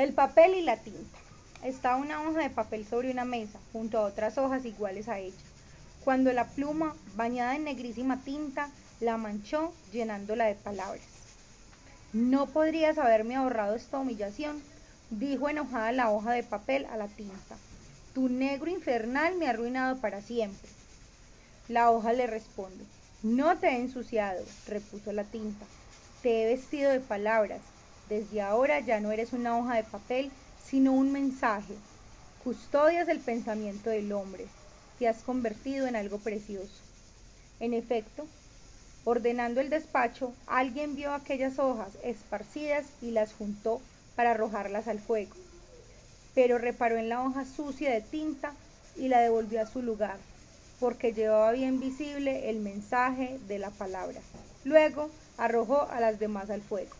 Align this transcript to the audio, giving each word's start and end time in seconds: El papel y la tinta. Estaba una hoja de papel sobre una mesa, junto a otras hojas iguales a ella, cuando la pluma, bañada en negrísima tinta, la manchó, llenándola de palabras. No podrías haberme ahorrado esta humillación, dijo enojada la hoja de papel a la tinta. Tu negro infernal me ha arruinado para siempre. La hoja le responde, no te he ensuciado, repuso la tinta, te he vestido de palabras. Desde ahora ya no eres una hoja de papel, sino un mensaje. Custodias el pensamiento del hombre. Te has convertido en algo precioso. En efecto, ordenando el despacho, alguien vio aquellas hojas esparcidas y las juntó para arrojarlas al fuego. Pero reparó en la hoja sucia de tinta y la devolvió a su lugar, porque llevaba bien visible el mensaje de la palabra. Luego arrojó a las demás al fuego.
El 0.00 0.14
papel 0.14 0.54
y 0.54 0.62
la 0.62 0.78
tinta. 0.78 1.18
Estaba 1.62 1.98
una 1.98 2.22
hoja 2.22 2.40
de 2.40 2.48
papel 2.48 2.86
sobre 2.86 3.10
una 3.10 3.26
mesa, 3.26 3.58
junto 3.70 3.98
a 3.98 4.06
otras 4.06 4.38
hojas 4.38 4.64
iguales 4.64 5.10
a 5.10 5.18
ella, 5.18 5.36
cuando 6.04 6.32
la 6.32 6.46
pluma, 6.46 6.96
bañada 7.16 7.54
en 7.54 7.64
negrísima 7.64 8.24
tinta, 8.24 8.70
la 9.00 9.18
manchó, 9.18 9.74
llenándola 9.92 10.46
de 10.46 10.54
palabras. 10.54 11.04
No 12.14 12.46
podrías 12.46 12.96
haberme 12.96 13.36
ahorrado 13.36 13.76
esta 13.76 13.98
humillación, 13.98 14.62
dijo 15.10 15.50
enojada 15.50 15.92
la 15.92 16.10
hoja 16.10 16.32
de 16.32 16.44
papel 16.44 16.86
a 16.86 16.96
la 16.96 17.08
tinta. 17.08 17.58
Tu 18.14 18.30
negro 18.30 18.70
infernal 18.70 19.36
me 19.36 19.48
ha 19.48 19.50
arruinado 19.50 20.00
para 20.00 20.22
siempre. 20.22 20.70
La 21.68 21.90
hoja 21.90 22.14
le 22.14 22.26
responde, 22.26 22.86
no 23.22 23.58
te 23.58 23.68
he 23.68 23.76
ensuciado, 23.76 24.42
repuso 24.66 25.12
la 25.12 25.24
tinta, 25.24 25.66
te 26.22 26.44
he 26.44 26.46
vestido 26.46 26.90
de 26.90 27.00
palabras. 27.00 27.60
Desde 28.10 28.42
ahora 28.42 28.80
ya 28.80 28.98
no 28.98 29.12
eres 29.12 29.32
una 29.32 29.56
hoja 29.56 29.76
de 29.76 29.84
papel, 29.84 30.32
sino 30.66 30.92
un 30.92 31.12
mensaje. 31.12 31.74
Custodias 32.42 33.08
el 33.08 33.20
pensamiento 33.20 33.88
del 33.88 34.10
hombre. 34.10 34.48
Te 34.98 35.06
has 35.06 35.22
convertido 35.22 35.86
en 35.86 35.94
algo 35.94 36.18
precioso. 36.18 36.82
En 37.60 37.72
efecto, 37.72 38.26
ordenando 39.04 39.60
el 39.60 39.70
despacho, 39.70 40.32
alguien 40.48 40.96
vio 40.96 41.14
aquellas 41.14 41.60
hojas 41.60 41.92
esparcidas 42.02 42.84
y 43.00 43.12
las 43.12 43.32
juntó 43.32 43.80
para 44.16 44.32
arrojarlas 44.32 44.88
al 44.88 44.98
fuego. 44.98 45.36
Pero 46.34 46.58
reparó 46.58 46.96
en 46.96 47.10
la 47.10 47.22
hoja 47.22 47.44
sucia 47.44 47.92
de 47.92 48.00
tinta 48.00 48.54
y 48.96 49.06
la 49.06 49.20
devolvió 49.20 49.62
a 49.62 49.66
su 49.66 49.82
lugar, 49.82 50.16
porque 50.80 51.12
llevaba 51.12 51.52
bien 51.52 51.78
visible 51.78 52.50
el 52.50 52.58
mensaje 52.58 53.38
de 53.46 53.60
la 53.60 53.70
palabra. 53.70 54.20
Luego 54.64 55.10
arrojó 55.38 55.82
a 55.82 56.00
las 56.00 56.18
demás 56.18 56.50
al 56.50 56.60
fuego. 56.60 56.96